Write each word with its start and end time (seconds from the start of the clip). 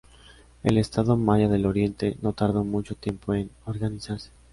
El 0.63 0.79
estado 0.79 1.15
maya 1.15 1.47
del 1.47 1.67
Oriente 1.67 2.17
no 2.23 2.33
tardó 2.33 2.63
mucho 2.63 2.95
tiempo 2.95 3.35
en 3.35 3.51
organizarse. 3.65 4.31